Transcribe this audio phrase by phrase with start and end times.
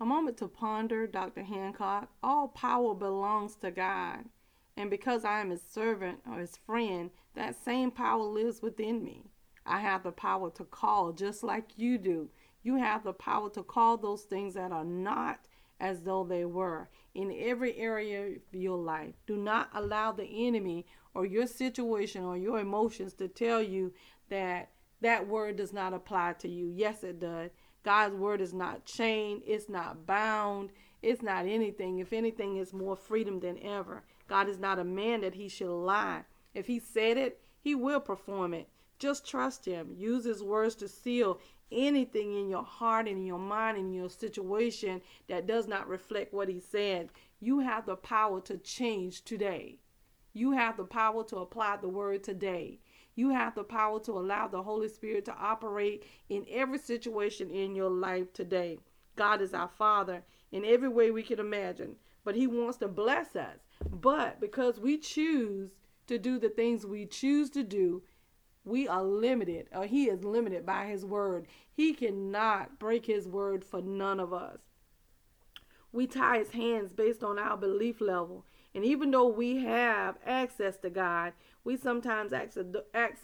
[0.00, 1.42] A moment to ponder, Dr.
[1.42, 2.08] Hancock.
[2.22, 4.26] All power belongs to God.
[4.76, 9.24] And because I am his servant or his friend, that same power lives within me.
[9.66, 12.30] I have the power to call just like you do.
[12.62, 15.40] You have the power to call those things that are not
[15.80, 19.14] as though they were in every area of your life.
[19.26, 23.92] Do not allow the enemy or your situation or your emotions to tell you
[24.30, 24.70] that
[25.00, 26.72] that word does not apply to you.
[26.74, 27.50] Yes, it does.
[27.84, 30.70] God's word is not chained, it's not bound,
[31.02, 31.98] it's not anything.
[31.98, 34.02] If anything, it's more freedom than ever.
[34.26, 36.24] God is not a man that he should lie.
[36.54, 38.68] If he said it, he will perform it.
[38.98, 39.94] Just trust him.
[39.96, 41.38] Use his words to seal
[41.70, 46.32] anything in your heart and in your mind in your situation that does not reflect
[46.32, 47.10] what he said.
[47.40, 49.76] You have the power to change today.
[50.32, 52.78] You have the power to apply the word today.
[53.14, 57.74] You have the power to allow the Holy Spirit to operate in every situation in
[57.74, 58.78] your life today.
[59.16, 63.34] God is our Father in every way we can imagine, but He wants to bless
[63.34, 63.58] us.
[63.90, 65.70] But because we choose
[66.06, 68.02] to do the things we choose to do,
[68.64, 71.48] we are limited, or He is limited by His word.
[71.72, 74.60] He cannot break His word for none of us.
[75.90, 78.44] We tie His hands based on our belief level.
[78.78, 81.32] And even though we have access to God,
[81.64, 82.56] we sometimes act,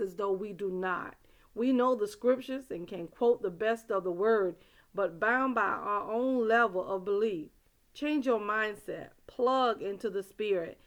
[0.00, 1.14] as though we do not.
[1.54, 4.56] We know the scriptures and can quote the best of the word,
[4.96, 7.50] but bound by our own level of belief.
[7.92, 10.80] Change your mindset, plug into the spirit,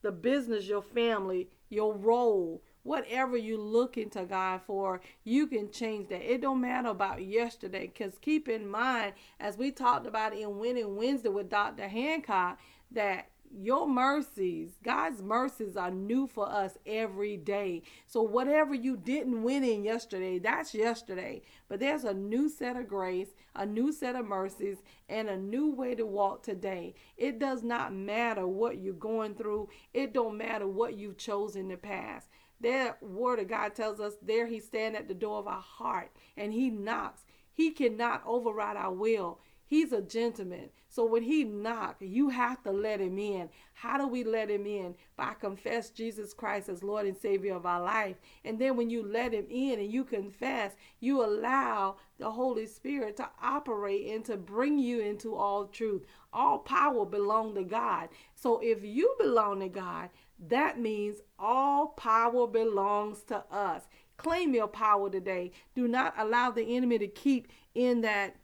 [0.00, 6.08] the business, your family, your role, whatever you look into God for, you can change
[6.08, 6.22] that.
[6.22, 10.96] It don't matter about yesterday, because keep in mind, as we talked about in Winning
[10.96, 11.88] Wednesday with Dr.
[11.88, 12.58] Hancock,
[12.90, 17.82] that your mercies, God's mercies are new for us every day.
[18.06, 21.42] So whatever you didn't win in yesterday, that's yesterday.
[21.68, 25.70] But there's a new set of grace, a new set of mercies, and a new
[25.70, 26.94] way to walk today.
[27.16, 29.68] It does not matter what you're going through.
[29.94, 32.28] It don't matter what you've chosen the past.
[32.60, 36.10] That word of God tells us there he stand at the door of our heart
[36.36, 37.22] and he knocks.
[37.52, 39.40] He cannot override our will.
[39.68, 40.70] He's a gentleman.
[40.88, 43.50] So when he knock, you have to let him in.
[43.74, 44.94] How do we let him in?
[45.14, 48.16] By confess Jesus Christ as Lord and Savior of our life.
[48.46, 53.18] And then when you let him in and you confess, you allow the Holy Spirit
[53.18, 56.06] to operate and to bring you into all truth.
[56.32, 58.08] All power belong to God.
[58.34, 60.08] So if you belong to God,
[60.48, 63.82] that means all power belongs to us.
[64.16, 65.52] Claim your power today.
[65.74, 68.34] Do not allow the enemy to keep in that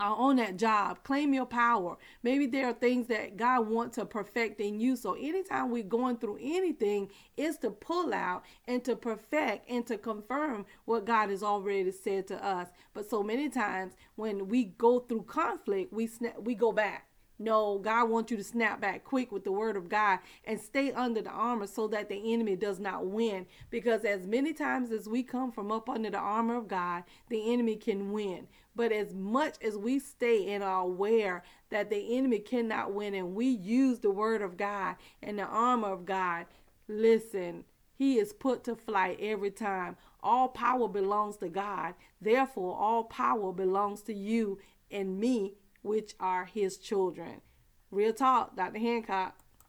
[0.00, 1.02] uh, on that job.
[1.02, 1.96] Claim your power.
[2.22, 4.96] Maybe there are things that God wants to perfect in you.
[4.96, 9.98] So anytime we're going through anything, is to pull out and to perfect and to
[9.98, 12.68] confirm what God has already said to us.
[12.94, 17.06] But so many times when we go through conflict, we snap, we go back.
[17.38, 20.92] No, God wants you to snap back quick with the word of God and stay
[20.92, 23.46] under the armor so that the enemy does not win.
[23.70, 27.52] Because as many times as we come from up under the armor of God, the
[27.52, 28.48] enemy can win.
[28.74, 33.34] But as much as we stay and are aware that the enemy cannot win and
[33.34, 36.46] we use the word of God and the armor of God,
[36.88, 39.96] listen, he is put to flight every time.
[40.22, 41.94] All power belongs to God.
[42.20, 44.58] Therefore, all power belongs to you
[44.90, 45.54] and me,
[45.88, 47.40] which are his children.
[47.90, 48.78] Real talk, Dr.
[48.78, 49.38] Hancock.